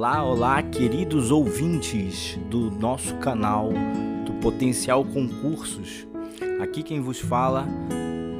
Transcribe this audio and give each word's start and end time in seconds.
Olá, 0.00 0.24
olá, 0.24 0.62
queridos 0.62 1.30
ouvintes 1.30 2.38
do 2.48 2.70
nosso 2.70 3.14
canal 3.16 3.68
do 4.24 4.32
Potencial 4.40 5.04
Concursos. 5.04 6.06
Aqui 6.58 6.82
quem 6.82 7.02
vos 7.02 7.20
fala 7.20 7.68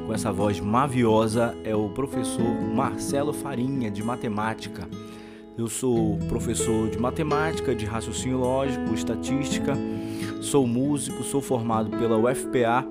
com 0.07 0.11
essa 0.11 0.33
voz 0.33 0.59
maviosa 0.59 1.55
é 1.63 1.75
o 1.75 1.87
professor 1.89 2.59
Marcelo 2.73 3.31
Farinha 3.31 3.91
de 3.91 4.01
Matemática. 4.01 4.89
Eu 5.55 5.67
sou 5.67 6.17
professor 6.27 6.89
de 6.89 6.97
matemática, 6.97 7.75
de 7.75 7.85
raciocínio 7.85 8.39
lógico, 8.39 8.95
estatística, 8.95 9.77
sou 10.41 10.65
músico, 10.65 11.21
sou 11.21 11.41
formado 11.41 11.91
pela 11.91 12.17
UFPA. 12.17 12.83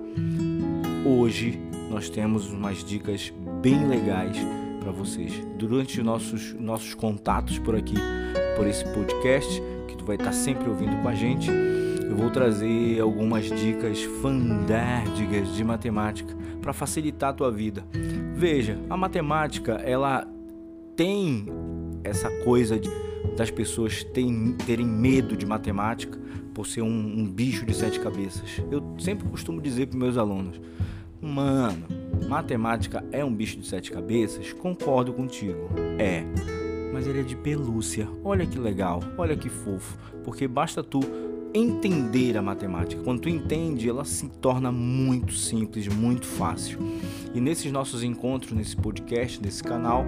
Hoje 1.05 1.61
nós 1.91 2.09
temos 2.09 2.52
umas 2.52 2.84
dicas 2.84 3.32
bem 3.61 3.88
legais 3.88 4.37
para 4.79 4.93
vocês. 4.93 5.45
Durante 5.59 6.01
nossos 6.05 6.55
nossos 6.55 6.95
contatos 6.95 7.59
por 7.59 7.74
aqui, 7.74 7.96
por 8.60 8.66
esse 8.66 8.84
podcast, 8.84 9.62
que 9.88 9.96
tu 9.96 10.05
vai 10.05 10.16
estar 10.16 10.32
sempre 10.32 10.68
ouvindo 10.68 10.95
com 11.01 11.09
a 11.09 11.14
gente, 11.14 11.48
eu 11.48 12.14
vou 12.14 12.28
trazer 12.28 13.01
algumas 13.01 13.46
dicas 13.46 14.02
fandárdigas 14.20 15.55
de 15.55 15.64
matemática 15.64 16.37
para 16.60 16.74
facilitar 16.74 17.30
a 17.30 17.32
tua 17.32 17.51
vida. 17.51 17.82
Veja, 18.34 18.78
a 18.91 18.98
matemática, 18.98 19.77
ela 19.77 20.28
tem 20.95 21.46
essa 22.04 22.30
coisa 22.45 22.78
de, 22.78 22.91
das 23.34 23.51
pessoas 23.51 24.04
terem, 24.04 24.52
terem 24.66 24.87
medo 24.87 25.38
de 25.38 25.46
matemática 25.46 26.18
por 26.52 26.66
ser 26.66 26.82
um, 26.82 26.87
um 26.87 27.27
bicho 27.27 27.65
de 27.65 27.73
sete 27.73 27.98
cabeças. 27.98 28.62
Eu 28.70 28.95
sempre 28.98 29.27
costumo 29.27 29.59
dizer 29.62 29.87
para 29.87 29.98
meus 29.98 30.18
alunos, 30.18 30.60
mano, 31.18 31.87
matemática 32.29 33.02
é 33.10 33.24
um 33.24 33.34
bicho 33.34 33.59
de 33.59 33.66
sete 33.66 33.90
cabeças? 33.90 34.52
Concordo 34.52 35.15
contigo. 35.15 35.70
É. 35.98 36.60
Mas 36.93 37.07
ele 37.07 37.21
é 37.21 37.23
de 37.23 37.37
pelúcia. 37.37 38.09
Olha 38.24 38.46
que 38.46 38.59
legal, 38.59 39.01
olha 39.16 39.37
que 39.37 39.49
fofo. 39.49 39.96
Porque 40.24 40.46
basta 40.49 40.83
tu 40.83 41.01
entender 41.52 42.37
a 42.37 42.43
matemática. 42.43 43.02
Quando 43.02 43.21
tu 43.21 43.29
entende, 43.29 43.88
ela 43.88 44.05
se 44.05 44.29
torna 44.29 44.71
muito 44.71 45.32
simples, 45.32 45.88
muito 45.88 46.27
fácil. 46.27 46.79
E 47.35 47.41
nesses 47.41 47.71
nossos 47.73 48.02
encontros, 48.02 48.52
nesse 48.52 48.77
podcast, 48.77 49.41
nesse 49.43 49.63
canal 49.63 50.05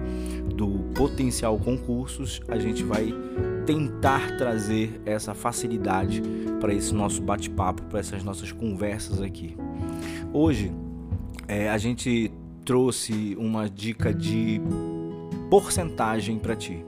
do 0.55 0.79
Potencial 0.95 1.57
Concursos, 1.57 2.41
a 2.47 2.57
gente 2.57 2.83
vai 2.83 3.13
tentar 3.65 4.37
trazer 4.37 5.01
essa 5.05 5.33
facilidade 5.33 6.21
para 6.59 6.73
esse 6.73 6.93
nosso 6.93 7.21
bate-papo, 7.21 7.83
para 7.83 7.99
essas 7.99 8.23
nossas 8.23 8.51
conversas 8.51 9.21
aqui. 9.21 9.55
Hoje 10.31 10.71
é, 11.47 11.69
a 11.69 11.77
gente 11.77 12.31
trouxe 12.65 13.35
uma 13.37 13.69
dica 13.69 14.13
de 14.13 14.61
porcentagem 15.53 16.39
para 16.39 16.55
ti. 16.55 16.83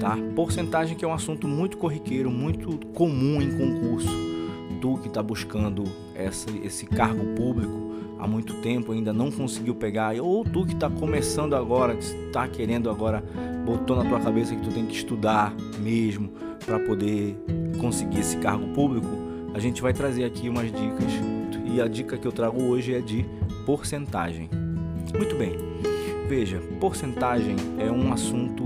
Tá? 0.00 0.16
Porcentagem 0.34 0.96
que 0.96 1.04
é 1.04 1.08
um 1.08 1.12
assunto 1.12 1.46
muito 1.46 1.76
corriqueiro, 1.76 2.30
muito 2.30 2.78
comum 2.94 3.42
em 3.42 3.58
concurso. 3.58 4.08
Tu 4.80 4.96
que 5.02 5.08
está 5.08 5.22
buscando 5.22 5.84
essa, 6.14 6.50
esse 6.64 6.86
cargo 6.86 7.34
público 7.34 7.92
há 8.18 8.26
muito 8.26 8.54
tempo 8.62 8.92
ainda 8.92 9.12
não 9.12 9.30
conseguiu 9.30 9.74
pegar, 9.74 10.14
ou 10.18 10.42
tu 10.46 10.64
que 10.64 10.72
está 10.72 10.88
começando 10.88 11.54
agora, 11.54 11.92
está 11.92 12.48
querendo 12.48 12.88
agora, 12.88 13.22
botou 13.66 14.02
na 14.02 14.08
tua 14.08 14.18
cabeça 14.18 14.56
que 14.56 14.62
tu 14.62 14.72
tem 14.72 14.86
que 14.86 14.94
estudar 14.94 15.54
mesmo 15.78 16.30
para 16.64 16.78
poder 16.80 17.36
conseguir 17.78 18.20
esse 18.20 18.38
cargo 18.38 18.66
público, 18.68 19.08
a 19.52 19.58
gente 19.58 19.82
vai 19.82 19.92
trazer 19.92 20.24
aqui 20.24 20.48
umas 20.48 20.72
dicas. 20.72 21.12
E 21.66 21.82
a 21.82 21.86
dica 21.86 22.16
que 22.16 22.26
eu 22.26 22.32
trago 22.32 22.62
hoje 22.62 22.94
é 22.94 23.00
de 23.02 23.26
porcentagem. 23.66 24.48
Muito 25.14 25.36
bem. 25.36 25.93
Veja, 26.26 26.58
porcentagem 26.80 27.56
é 27.78 27.90
um 27.90 28.10
assunto 28.12 28.64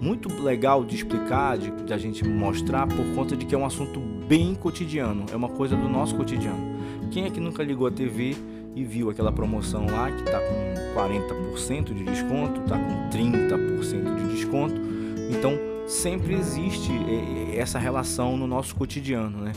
muito 0.00 0.28
legal 0.42 0.84
de 0.84 0.96
explicar, 0.96 1.58
de, 1.58 1.70
de, 1.70 1.92
a 1.92 1.98
gente 1.98 2.26
mostrar, 2.26 2.86
por 2.86 3.04
conta 3.14 3.36
de 3.36 3.44
que 3.44 3.54
é 3.54 3.58
um 3.58 3.66
assunto 3.66 4.00
bem 4.00 4.54
cotidiano, 4.54 5.26
é 5.30 5.36
uma 5.36 5.48
coisa 5.48 5.76
do 5.76 5.88
nosso 5.88 6.14
cotidiano. 6.14 6.76
Quem 7.10 7.24
é 7.24 7.30
que 7.30 7.40
nunca 7.40 7.62
ligou 7.62 7.86
a 7.86 7.90
TV 7.90 8.34
e 8.74 8.84
viu 8.84 9.10
aquela 9.10 9.30
promoção 9.30 9.86
lá 9.86 10.10
que 10.10 10.22
está 10.22 10.40
com 10.40 10.98
40% 10.98 11.94
de 11.94 12.04
desconto, 12.04 12.60
está 12.62 12.78
com 12.78 13.10
30% 13.10 14.16
de 14.16 14.34
desconto? 14.34 14.85
Então, 15.30 15.58
sempre 15.86 16.34
existe 16.34 16.92
é, 16.92 17.58
essa 17.58 17.78
relação 17.78 18.36
no 18.36 18.46
nosso 18.46 18.74
cotidiano, 18.74 19.38
né? 19.38 19.52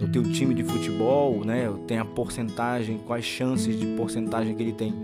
O 0.00 0.08
teu 0.08 0.22
time 0.22 0.54
de 0.54 0.64
futebol, 0.64 1.44
né? 1.44 1.70
Tem 1.86 1.98
a 1.98 2.04
porcentagem, 2.04 2.98
quais 3.06 3.24
chances 3.24 3.78
de 3.78 3.86
porcentagem 3.96 4.54
que 4.54 4.62
ele 4.62 4.72
tem 4.72 4.94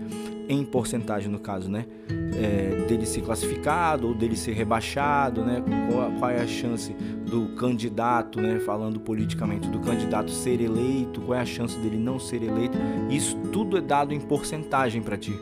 em 0.49 0.63
porcentagem 0.63 1.29
no 1.29 1.39
caso, 1.39 1.69
né? 1.69 1.85
É, 2.09 2.85
dele 2.87 3.05
ser 3.05 3.21
classificado 3.21 4.07
ou 4.07 4.13
dele 4.13 4.35
ser 4.35 4.53
rebaixado, 4.53 5.43
né? 5.43 5.63
Qual, 5.91 6.11
qual, 6.13 6.31
é 6.31 6.41
a 6.41 6.47
chance 6.47 6.93
do 7.25 7.49
candidato, 7.55 8.41
né? 8.41 8.59
Falando 8.59 8.99
politicamente, 8.99 9.67
do 9.67 9.79
candidato 9.79 10.31
ser 10.31 10.61
eleito, 10.61 11.21
qual 11.21 11.37
é 11.37 11.41
a 11.41 11.45
chance 11.45 11.77
dele 11.77 11.97
não 11.97 12.19
ser 12.19 12.41
eleito? 12.43 12.77
Isso 13.09 13.35
tudo 13.51 13.77
é 13.77 13.81
dado 13.81 14.13
em 14.13 14.19
porcentagem 14.19 15.01
para 15.01 15.17
ti. 15.17 15.37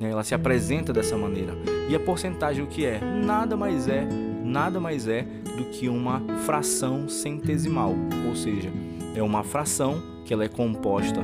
Né? 0.00 0.10
Ela 0.10 0.24
se 0.24 0.34
apresenta 0.34 0.92
dessa 0.92 1.16
maneira. 1.16 1.54
E 1.88 1.94
a 1.94 2.00
porcentagem 2.00 2.62
o 2.62 2.66
que 2.66 2.84
é? 2.84 3.00
Nada 3.00 3.56
mais 3.56 3.88
é, 3.88 4.06
nada 4.44 4.80
mais 4.80 5.06
é 5.08 5.22
do 5.56 5.64
que 5.64 5.88
uma 5.88 6.22
fração 6.44 7.08
centesimal, 7.08 7.94
ou 8.26 8.34
seja, 8.34 8.70
é 9.14 9.22
uma 9.22 9.42
fração 9.42 10.00
que 10.24 10.32
ela 10.32 10.44
é 10.44 10.48
composta 10.48 11.20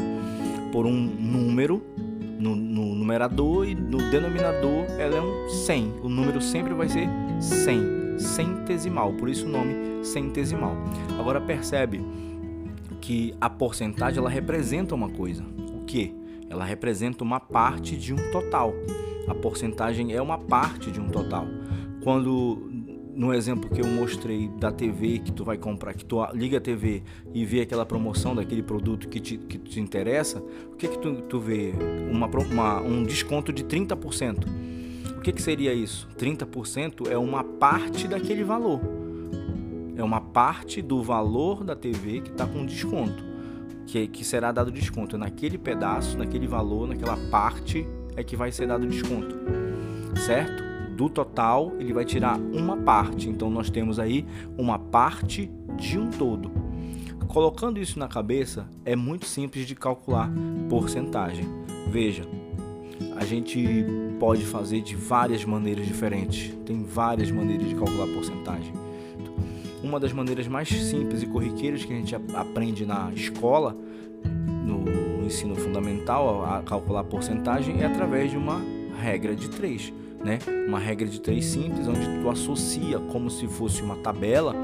por 0.73 0.87
um 0.87 0.93
número 0.93 1.83
no, 2.39 2.57
no, 2.57 2.95
numerador 2.95 3.67
e 3.67 3.75
no 3.75 3.99
denominador 4.11 4.85
ela 4.99 5.17
é 5.17 5.21
um 5.21 5.49
100. 5.49 5.95
O 6.03 6.09
número 6.09 6.41
sempre 6.43 6.75
vai 6.75 6.89
ser 6.89 7.09
100, 7.41 8.19
centesimal, 8.19 9.13
por 9.13 9.29
isso 9.29 9.47
o 9.47 9.49
nome 9.49 10.05
centesimal. 10.05 10.77
Agora 11.19 11.41
percebe 11.41 12.05
que 13.01 13.35
a 13.41 13.49
porcentagem 13.49 14.19
ela 14.19 14.31
representa 14.31 14.95
uma 14.95 15.09
coisa. 15.09 15.45
O 15.75 15.85
que? 15.85 16.15
Ela 16.49 16.65
representa 16.65 17.25
uma 17.25 17.41
parte 17.41 17.97
de 17.97 18.13
um 18.13 18.31
total. 18.31 18.75
A 19.27 19.35
porcentagem 19.35 20.13
é 20.13 20.21
uma 20.21 20.39
parte 20.39 20.91
de 20.91 21.01
um 21.01 21.09
total. 21.09 21.47
Quando 22.03 22.71
no 23.15 23.33
exemplo 23.33 23.71
que 23.71 23.81
eu 23.81 23.87
mostrei 23.87 24.49
da 24.49 24.73
TV 24.73 25.21
que 25.21 25.33
tu 25.33 25.45
vai 25.45 25.57
comprar, 25.57 25.95
que 25.95 26.05
tu 26.05 26.25
liga 26.33 26.59
a 26.59 26.61
TV 26.61 27.03
e 27.33 27.45
vê 27.45 27.61
aquela 27.61 27.87
promoção 27.87 28.35
daquele 28.35 28.63
produto 28.63 29.09
que 29.09 29.21
te, 29.21 29.39
que 29.39 29.57
te 29.59 29.81
interessa, 29.81 30.43
o 30.73 30.77
que 30.77 30.89
que 30.89 30.99
tu, 30.99 31.23
tu 31.23 31.39
vê? 31.39 31.73
Uma, 32.11 32.27
uma, 32.27 32.81
um 32.81 33.05
desconto 33.05 33.53
de 33.53 33.65
30%. 33.65 34.45
O 35.17 35.21
que 35.21 35.33
que 35.33 35.41
seria 35.41 35.73
isso? 35.73 36.09
30% 36.19 37.09
é 37.09 37.17
uma 37.17 37.43
parte 37.43 38.07
daquele 38.07 38.45
valor. 38.45 38.81
É 39.97 40.03
uma 40.03 40.21
parte 40.21 40.83
do 40.83 41.03
valor 41.03 41.63
da 41.63 41.77
TV 41.77 42.21
que 42.21 42.31
está 42.31 42.47
com 42.47 42.67
desconto. 42.67 43.34
Que, 43.87 44.07
que 44.07 44.25
será 44.25 44.51
dado 44.51 44.71
desconto. 44.71 45.19
Naquele 45.19 45.59
pedaço, 45.59 46.17
naquele 46.17 46.47
valor, 46.47 46.89
naquela 46.89 47.17
parte 47.31 47.87
é 48.17 48.25
que 48.25 48.37
vai 48.37 48.51
ser 48.51 48.67
dado 48.67 48.87
desconto. 48.87 49.37
Certo? 50.25 50.65
do 50.95 51.09
total, 51.09 51.73
ele 51.79 51.93
vai 51.93 52.05
tirar 52.05 52.39
uma 52.39 52.77
parte. 52.77 53.29
Então 53.29 53.51
nós 53.51 53.69
temos 53.69 53.99
aí 53.99 54.25
uma 54.57 54.79
parte 54.79 55.51
de 55.77 55.99
um 55.99 56.11
todo. 56.11 56.51
Colocando 57.27 57.81
isso 57.81 57.99
na 57.99 58.07
cabeça, 58.07 58.67
é 58.85 58.95
muito 58.95 59.27
simples 59.27 59.67
de 59.67 59.75
calcular 59.75 60.31
porcentagem. 60.69 61.45
Veja, 61.89 62.25
a 63.17 63.25
gente 63.25 63.85
pode 64.21 64.45
fazer 64.45 64.83
de 64.83 64.95
várias 64.95 65.45
maneiras 65.45 65.87
diferentes. 65.87 66.55
Tem 66.65 66.85
várias 66.85 67.31
maneiras 67.31 67.69
de 67.69 67.75
calcular 67.75 68.07
porcentagem. 68.07 68.73
Uma 69.85 70.01
das 70.01 70.13
maneiras 70.13 70.49
mais 70.49 70.69
simples 70.69 71.23
e 71.23 71.27
corriqueiras 71.27 71.85
que 71.85 71.93
a 71.93 71.97
gente 71.97 72.15
aprende 72.35 72.87
na 72.87 73.13
escola, 73.15 73.77
no 74.25 75.25
ensino 75.25 75.55
fundamental, 75.55 76.45
a 76.45 76.63
calcular 76.63 77.05
porcentagem 77.05 77.83
é 77.83 77.87
através 77.87 78.31
de 78.31 78.37
uma 78.37 78.61
regra 79.01 79.37
de 79.37 79.49
três 79.51 79.93
né? 80.25 80.39
Uma 80.67 80.79
regra 80.79 81.07
de 81.07 81.21
três 81.21 81.45
simples, 81.45 81.87
onde 81.87 82.23
tu 82.23 82.31
associa 82.31 82.99
como 82.99 83.31
se 83.31 83.47
fosse 83.47 83.83
uma 83.83 83.97
tabela 83.97 84.55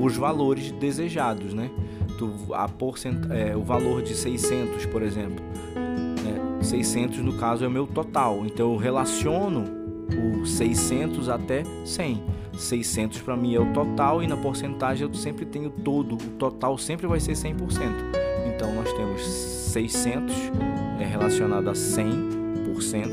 os 0.00 0.16
valores 0.16 0.72
desejados, 0.72 1.52
né? 1.52 1.70
Tu, 2.18 2.32
a 2.52 2.66
porcent... 2.68 3.30
É, 3.30 3.54
o 3.54 3.62
valor 3.62 4.02
de 4.02 4.14
600, 4.14 4.86
por 4.86 5.02
exemplo. 5.02 5.44
Né? 5.74 6.62
600 6.62 7.18
no 7.18 7.34
caso 7.34 7.64
é 7.64 7.68
o 7.68 7.70
meu 7.70 7.86
total, 7.86 8.44
então 8.46 8.72
eu 8.72 8.78
relaciono 8.78 9.64
o 10.40 10.46
600 10.46 11.28
até 11.28 11.62
100. 11.84 12.22
600 12.58 13.20
para 13.22 13.36
mim 13.36 13.54
é 13.54 13.60
o 13.60 13.72
total 13.72 14.22
e 14.22 14.26
na 14.26 14.36
porcentagem 14.36 15.06
eu 15.06 15.14
sempre 15.14 15.44
tenho 15.44 15.70
todo, 15.70 16.14
o 16.14 16.30
total 16.38 16.76
sempre 16.78 17.06
vai 17.06 17.20
ser 17.20 17.32
100%. 17.32 17.54
Então 18.54 18.74
nós 18.74 18.92
temos 18.92 19.22
600 19.22 20.34
é 21.00 21.04
relacionado 21.04 21.68
a 21.68 21.72
100%, 21.72 23.08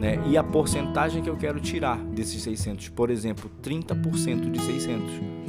né? 0.00 0.18
E 0.26 0.36
a 0.36 0.42
porcentagem 0.42 1.22
que 1.22 1.30
eu 1.30 1.36
quero 1.36 1.60
tirar 1.60 1.98
desses 1.98 2.42
600, 2.42 2.88
por 2.88 3.10
exemplo, 3.10 3.50
30% 3.62 4.50
de 4.50 4.60
600. 4.60 5.39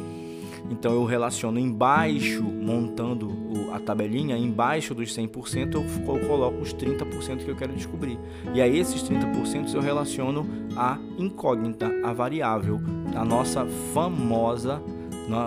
Então 0.71 0.93
eu 0.93 1.03
relaciono 1.03 1.59
embaixo, 1.59 2.41
montando 2.41 3.29
a 3.73 3.79
tabelinha, 3.79 4.37
embaixo 4.37 4.95
dos 4.95 5.13
100% 5.15 5.75
eu 5.75 6.27
coloco 6.27 6.61
os 6.61 6.73
30% 6.73 7.43
que 7.43 7.49
eu 7.49 7.55
quero 7.57 7.73
descobrir. 7.73 8.17
E 8.53 8.61
a 8.61 8.67
esses 8.67 9.03
30% 9.03 9.73
eu 9.73 9.81
relaciono 9.81 10.47
a 10.77 10.97
incógnita, 11.17 11.91
a 12.03 12.13
variável, 12.13 12.79
a 13.13 13.25
nossa 13.25 13.65
famosa, 13.93 14.81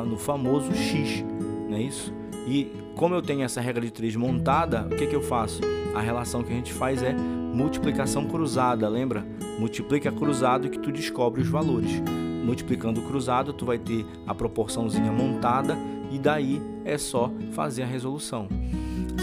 no 0.07 0.19
famoso 0.19 0.75
X, 0.75 1.25
não 1.69 1.77
é 1.77 1.83
isso? 1.83 2.13
E 2.47 2.71
como 2.95 3.15
eu 3.15 3.23
tenho 3.23 3.43
essa 3.43 3.63
regra 3.63 3.81
de 3.81 3.91
3 3.91 4.17
montada, 4.17 4.87
o 4.87 4.95
que, 4.95 5.07
que 5.07 5.17
eu 5.17 5.23
faço? 5.23 5.63
A 5.95 6.01
relação 6.01 6.43
que 6.43 6.53
a 6.53 6.57
gente 6.57 6.73
faz 6.73 7.03
é 7.03 7.15
multiplicação 7.15 8.27
cruzada, 8.27 8.87
lembra? 8.89 9.27
Multiplica 9.59 10.13
cruzado 10.13 10.69
que 10.69 10.79
tu 10.79 10.93
descobre 10.93 11.41
os 11.41 11.49
valores. 11.49 12.03
Multiplicando 12.45 13.01
o 13.01 13.05
cruzado, 13.05 13.53
tu 13.53 13.65
vai 13.65 13.79
ter 13.79 14.05
a 14.27 14.35
proporçãozinha 14.35 15.11
montada 15.11 15.77
e 16.11 16.19
daí 16.19 16.61
é 16.85 16.99
só 16.99 17.33
fazer 17.53 17.83
a 17.83 17.87
resolução, 17.87 18.49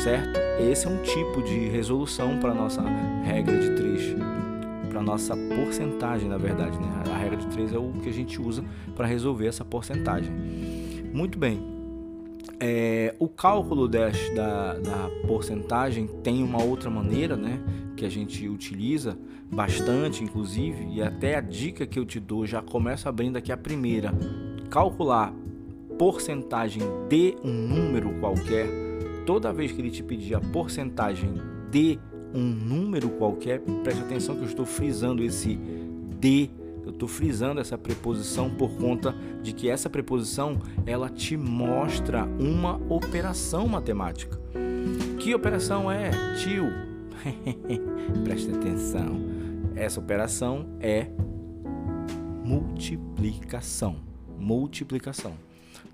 certo? 0.04 0.40
Esse 0.60 0.88
é 0.88 0.90
um 0.90 1.02
tipo 1.04 1.42
de 1.44 1.70
resolução 1.70 2.40
para 2.40 2.54
nossa 2.54 2.82
regra 3.24 3.58
de 3.58 3.76
3, 3.76 4.16
para 4.90 5.02
nossa 5.02 5.36
porcentagem, 5.36 6.28
na 6.28 6.38
verdade, 6.38 6.78
né? 6.78 7.04
A 7.14 7.18
regra 7.18 7.38
de 7.38 7.48
3 7.48 7.74
é 7.74 7.78
o 7.78 7.92
que 7.94 8.10
a 8.10 8.14
gente 8.14 8.42
usa 8.42 8.64
para 8.96 9.06
resolver 9.06 9.48
essa 9.48 9.64
porcentagem. 9.64 10.32
Muito 11.14 11.38
bem. 11.38 11.62
É, 12.60 13.16
o 13.18 13.28
cálculo 13.28 13.88
das, 13.88 14.18
da, 14.36 14.74
da 14.74 15.10
porcentagem 15.28 16.08
tem 16.24 16.44
uma 16.44 16.62
outra 16.62 16.90
maneira, 16.90 17.36
né? 17.36 17.60
Que 18.02 18.06
a 18.08 18.10
gente 18.10 18.50
utiliza 18.50 19.16
bastante, 19.52 20.24
inclusive, 20.24 20.88
e 20.92 21.04
até 21.04 21.36
a 21.36 21.40
dica 21.40 21.86
que 21.86 22.00
eu 22.00 22.04
te 22.04 22.20
dou, 22.20 22.48
já 22.48 22.60
começo 22.60 23.08
abrindo 23.08 23.38
aqui 23.38 23.52
a 23.52 23.58
primeira. 23.58 24.12
Calcular 24.72 25.32
porcentagem 26.00 26.82
de 27.08 27.36
um 27.44 27.54
número 27.54 28.10
qualquer, 28.20 28.66
toda 29.24 29.54
vez 29.54 29.72
que 29.72 29.80
ele 29.80 29.92
te 29.92 30.02
pedir 30.02 30.34
a 30.34 30.40
porcentagem 30.40 31.32
de 31.70 32.00
um 32.34 32.42
número 32.42 33.08
qualquer, 33.08 33.62
preste 33.84 34.02
atenção 34.02 34.34
que 34.34 34.42
eu 34.42 34.48
estou 34.48 34.66
frisando 34.66 35.24
esse 35.24 35.60
de, 36.20 36.50
eu 36.84 36.90
estou 36.90 37.08
frisando 37.08 37.62
essa 37.62 37.78
preposição 37.78 38.50
por 38.50 38.72
conta 38.78 39.14
de 39.44 39.54
que 39.54 39.70
essa 39.70 39.92
preposição 39.92 40.58
ela 40.88 41.08
te 41.08 41.38
mostra 41.38 42.26
uma 42.40 42.82
operação 42.90 43.68
matemática. 43.68 44.42
Que 45.20 45.36
operação 45.36 45.92
é, 45.92 46.10
tio? 46.38 46.91
preste 48.24 48.52
atenção. 48.52 49.20
Essa 49.76 50.00
operação 50.00 50.68
é 50.80 51.08
multiplicação. 52.44 53.98
Multiplicação. 54.40 55.34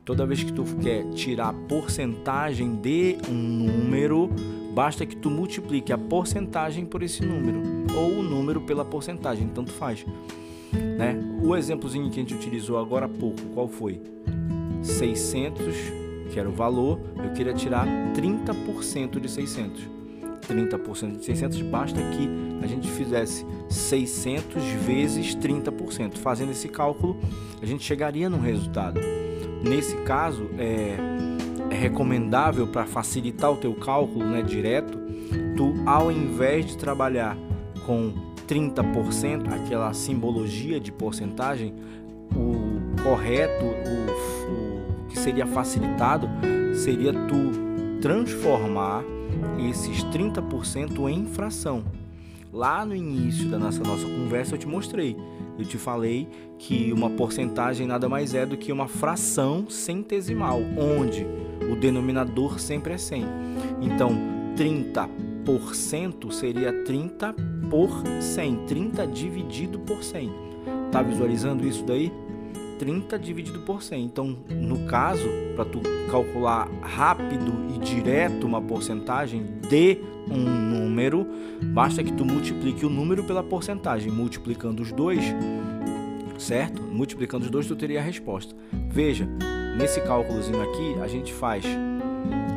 Toda 0.03 0.25
vez 0.25 0.41
que 0.41 0.53
tu 0.53 0.63
quer 0.81 1.03
tirar 1.11 1.49
a 1.49 1.53
porcentagem 1.53 2.75
de 2.75 3.17
um 3.29 3.33
número, 3.33 4.29
basta 4.73 5.05
que 5.05 5.17
tu 5.17 5.29
multiplique 5.29 5.91
a 5.91 5.97
porcentagem 5.97 6.85
por 6.85 7.03
esse 7.03 7.25
número 7.25 7.61
ou 7.93 8.19
o 8.19 8.23
número 8.23 8.61
pela 8.61 8.85
porcentagem, 8.85 9.49
tanto 9.49 9.71
faz. 9.71 10.05
Né? 10.97 11.17
O 11.43 11.55
exemplozinho 11.55 12.09
que 12.09 12.19
a 12.19 12.23
gente 12.23 12.33
utilizou 12.33 12.77
agora 12.77 13.05
há 13.05 13.09
pouco, 13.09 13.41
qual 13.53 13.67
foi? 13.67 14.01
600, 14.81 15.75
que 16.31 16.39
era 16.39 16.47
o 16.47 16.53
valor, 16.53 16.99
eu 17.17 17.33
queria 17.33 17.53
tirar 17.53 17.85
30% 18.13 19.19
de 19.19 19.29
600. 19.29 19.97
30% 20.47 21.17
de 21.17 21.25
600, 21.25 21.61
basta 21.63 21.99
que 21.99 22.29
a 22.61 22.67
gente 22.67 22.89
fizesse 22.89 23.45
600 23.69 24.63
vezes 24.85 25.35
30%. 25.35 26.17
Fazendo 26.17 26.51
esse 26.51 26.67
cálculo, 26.67 27.17
a 27.61 27.65
gente 27.65 27.83
chegaria 27.83 28.29
no 28.29 28.39
resultado. 28.39 28.99
Nesse 29.63 29.95
caso, 29.97 30.49
é, 30.57 30.95
é 31.69 31.75
recomendável 31.75 32.67
para 32.67 32.85
facilitar 32.85 33.51
o 33.51 33.57
teu 33.57 33.73
cálculo 33.73 34.25
né, 34.25 34.41
direto, 34.41 34.97
tu 35.55 35.73
ao 35.85 36.11
invés 36.11 36.65
de 36.65 36.77
trabalhar 36.77 37.37
com 37.85 38.13
30%, 38.47 39.51
aquela 39.51 39.93
simbologia 39.93 40.79
de 40.79 40.91
porcentagem, 40.91 41.73
o 42.35 43.03
correto, 43.03 43.65
o, 43.65 45.03
o 45.03 45.07
que 45.09 45.19
seria 45.19 45.45
facilitado, 45.45 46.29
seria 46.73 47.11
tu 47.11 47.99
transformar 48.01 49.03
esses 49.69 50.03
30% 50.05 51.09
em 51.09 51.25
fração. 51.25 51.83
Lá 52.51 52.85
no 52.85 52.95
início 52.95 53.49
da 53.49 53.59
nossa, 53.59 53.83
nossa 53.83 54.05
conversa 54.05 54.55
eu 54.55 54.57
te 54.57 54.67
mostrei, 54.67 55.15
eu 55.59 55.65
te 55.65 55.77
falei 55.77 56.27
que 56.57 56.91
uma 56.93 57.09
porcentagem 57.09 57.85
nada 57.85 58.07
mais 58.07 58.33
é 58.33 58.45
do 58.45 58.57
que 58.57 58.71
uma 58.71 58.87
fração 58.87 59.69
centesimal, 59.69 60.59
onde 60.77 61.25
o 61.71 61.75
denominador 61.75 62.59
sempre 62.59 62.93
é 62.93 62.97
100. 62.97 63.25
Então, 63.81 64.11
30% 64.55 66.31
seria 66.31 66.83
30 66.83 67.35
por 67.69 67.89
100, 68.21 68.65
30 68.65 69.07
dividido 69.07 69.79
por 69.79 70.03
100. 70.03 70.31
Tá 70.91 71.01
visualizando 71.01 71.67
isso 71.67 71.83
daí? 71.83 72.11
30 72.77 73.17
dividido 73.19 73.59
por 73.59 73.81
100. 73.81 74.03
Então, 74.03 74.37
no 74.49 74.85
caso, 74.87 75.27
para 75.55 75.65
tu 75.65 75.81
calcular 76.09 76.67
rápido 76.81 77.53
e 77.75 77.79
direto 77.79 78.45
uma 78.45 78.61
porcentagem 78.61 79.45
de 79.69 79.97
um 80.29 80.37
número, 80.37 81.27
basta 81.73 82.03
que 82.03 82.11
tu 82.11 82.25
multiplique 82.25 82.85
o 82.85 82.89
número 82.89 83.23
pela 83.23 83.43
porcentagem, 83.43 84.11
multiplicando 84.11 84.81
os 84.81 84.91
dois, 84.91 85.23
certo? 86.37 86.81
Multiplicando 86.81 87.45
os 87.45 87.51
dois, 87.51 87.67
tu 87.67 87.75
teria 87.75 87.99
a 87.99 88.03
resposta. 88.03 88.55
Veja, 88.89 89.27
nesse 89.77 90.01
cálculozinho 90.01 90.61
aqui, 90.61 91.01
a 91.01 91.07
gente 91.07 91.33
faz 91.33 91.65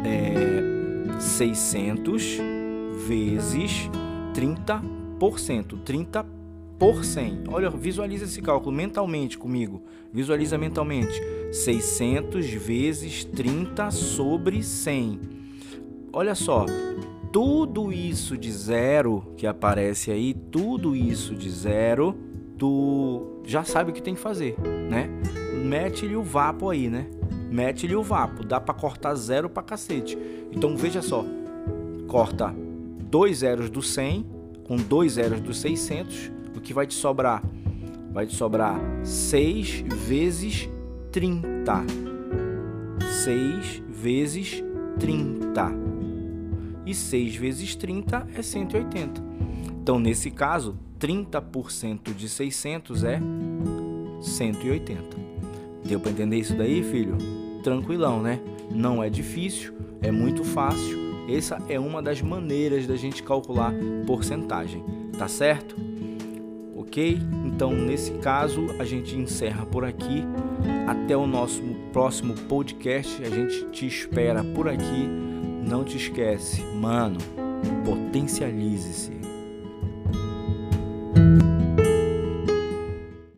é, 0.05 1.19
600 1.20 2.38
vezes 3.06 3.90
30%. 4.34 5.78
30 5.84 6.39
por 6.80 7.04
100. 7.04 7.44
Olha, 7.48 7.68
visualiza 7.68 8.24
esse 8.24 8.40
cálculo 8.40 8.74
mentalmente 8.74 9.36
comigo. 9.36 9.82
Visualiza 10.10 10.56
mentalmente. 10.56 11.20
600 11.52 12.46
vezes 12.46 13.22
30 13.22 13.90
sobre 13.90 14.62
100. 14.62 15.20
Olha 16.10 16.34
só, 16.34 16.64
tudo 17.30 17.92
isso 17.92 18.34
de 18.34 18.50
zero 18.50 19.34
que 19.36 19.46
aparece 19.46 20.10
aí, 20.10 20.32
tudo 20.32 20.96
isso 20.96 21.34
de 21.34 21.50
zero, 21.50 22.16
tu 22.56 23.42
já 23.44 23.62
sabe 23.62 23.90
o 23.90 23.94
que 23.94 24.02
tem 24.02 24.14
que 24.14 24.20
fazer, 24.20 24.56
né? 24.88 25.10
Mete-lhe 25.62 26.16
o 26.16 26.22
vapo 26.22 26.70
aí, 26.70 26.88
né? 26.88 27.08
Mete-lhe 27.50 27.94
o 27.94 28.02
vapo. 28.02 28.42
Dá 28.42 28.58
para 28.58 28.72
cortar 28.72 29.14
zero 29.16 29.50
pra 29.50 29.62
cacete. 29.62 30.16
Então 30.50 30.78
veja 30.78 31.02
só. 31.02 31.26
Corta 32.08 32.54
dois 33.10 33.38
zeros 33.38 33.68
do 33.68 33.82
100 33.82 34.24
com 34.64 34.76
dois 34.76 35.12
zeros 35.12 35.40
do 35.40 35.52
600 35.52 36.39
o 36.61 36.62
que 36.62 36.75
vai 36.75 36.87
te 36.87 36.95
sobrar? 36.95 37.43
Vai 38.12 38.26
te 38.26 38.37
sobrar 38.37 38.79
6 39.02 39.85
vezes 40.07 40.69
30. 41.11 41.85
6 43.25 43.83
vezes 43.88 44.62
30. 44.99 45.73
E 46.85 46.95
6 46.95 47.37
vezes 47.37 47.75
30 47.75 48.29
é 48.35 48.43
180. 48.43 49.23
Então, 49.83 49.99
nesse 49.99 50.31
caso, 50.31 50.79
30% 50.99 52.14
de 52.14 52.29
600 52.29 53.05
é 53.05 53.21
180. 54.21 55.17
Deu 55.83 55.99
para 55.99 56.11
entender 56.11 56.37
isso 56.37 56.55
daí, 56.55 56.83
filho? 56.83 57.17
Tranquilão, 57.62 58.21
né? 58.21 58.38
Não 58.71 59.02
é 59.02 59.09
difícil, 59.09 59.73
é 60.02 60.11
muito 60.11 60.45
fácil. 60.45 60.99
Essa 61.26 61.59
é 61.69 61.81
uma 61.81 62.02
das 62.02 62.21
maneiras 62.21 62.87
da 62.87 62.97
gente 62.97 63.23
calcular 63.23 63.73
porcentagem, 64.07 64.85
tá 65.17 65.26
certo? 65.26 65.89
Ok? 66.80 67.18
Então, 67.44 67.72
nesse 67.72 68.12
caso, 68.18 68.66
a 68.78 68.84
gente 68.84 69.16
encerra 69.16 69.64
por 69.66 69.84
aqui. 69.84 70.25
Até 70.87 71.16
o 71.16 71.26
nosso 71.26 71.62
próximo 71.92 72.34
podcast. 72.49 73.22
A 73.22 73.30
gente 73.30 73.66
te 73.66 73.87
espera 73.87 74.42
por 74.42 74.68
aqui. 74.68 75.08
Não 75.68 75.84
te 75.84 75.96
esquece, 75.96 76.62
mano, 76.62 77.18
potencialize-se. 77.84 79.19